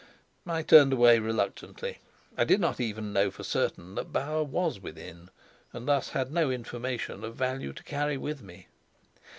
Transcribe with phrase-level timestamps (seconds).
[0.47, 1.99] I turned away reluctantly.
[2.35, 5.29] I did not even know for certain that Bauer was within,
[5.73, 8.65] and thus had no information of value to carry with me.